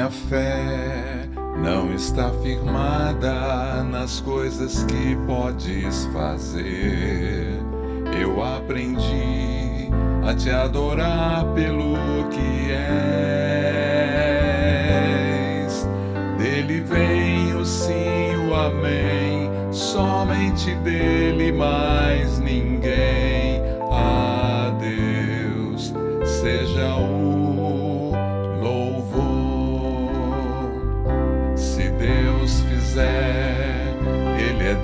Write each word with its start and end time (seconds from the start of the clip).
minha 0.00 0.10
fé 0.10 1.28
não 1.62 1.92
está 1.92 2.30
firmada 2.42 3.84
nas 3.84 4.18
coisas 4.20 4.82
que 4.84 5.14
podes 5.26 6.06
fazer. 6.06 7.60
Eu 8.18 8.42
aprendi 8.42 9.90
a 10.26 10.34
te 10.34 10.48
adorar 10.48 11.44
pelo 11.54 11.98
que 12.30 12.72
és. 12.72 12.80
Dele 16.38 16.80
vem 16.80 17.54
o 17.56 17.66
sim, 17.66 18.48
o 18.48 18.54
amém, 18.54 19.50
somente 19.70 20.74
dele 20.76 21.52
mais 21.52 22.38
ninguém. 22.38 23.60
A 23.92 24.72
Deus 24.80 25.92
seja 26.24 26.96
o 26.96 27.19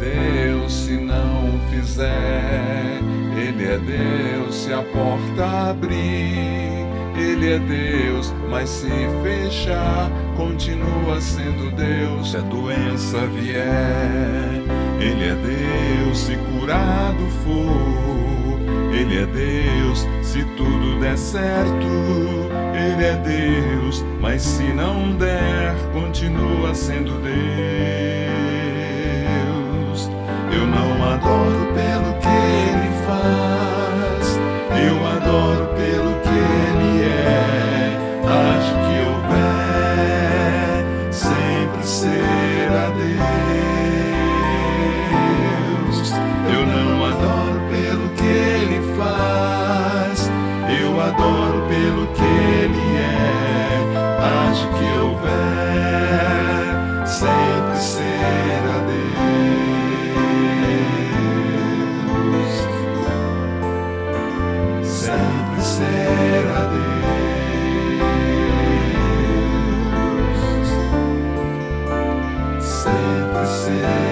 Deus, 0.00 0.72
se 0.72 0.92
não 0.92 1.58
fizer, 1.70 3.00
Ele 3.36 3.64
é 3.64 3.78
Deus, 3.78 4.54
se 4.54 4.72
a 4.72 4.82
porta 4.82 5.70
abrir. 5.70 6.86
Ele 7.18 7.50
é 7.50 7.58
Deus, 7.58 8.34
mas 8.50 8.68
se 8.68 8.88
fechar, 9.22 10.10
continua 10.36 11.20
sendo 11.20 11.74
Deus. 11.74 12.30
Se 12.30 12.36
a 12.36 12.40
doença 12.40 13.26
vier, 13.26 14.62
Ele 15.00 15.24
é 15.24 15.34
Deus, 15.34 16.18
se 16.18 16.36
curado 16.36 17.26
for. 17.42 18.60
Ele 18.92 19.18
é 19.18 19.26
Deus, 19.26 20.06
se 20.22 20.44
tudo 20.56 21.00
der 21.00 21.16
certo. 21.16 21.86
Ele 22.74 23.04
é 23.04 23.16
Deus, 23.16 24.04
mas 24.20 24.42
se 24.42 24.64
não 24.64 25.16
der, 25.16 25.74
continua 25.92 26.74
sendo 26.74 27.12
Deus. 27.22 28.45
adoro 51.08 51.66
pelo 51.68 52.06
que 52.08 52.22
Ele 52.22 52.96
é. 52.96 53.78
acho 54.50 54.66
que 54.68 54.98
houver, 54.98 56.66
sempre 57.06 57.78
será 57.78 58.78
Deus. 58.86 59.16
Sempre 64.82 65.62
será 65.62 66.60
Deus. 66.70 67.06
Sempre 72.60 73.46
será. 73.46 74.05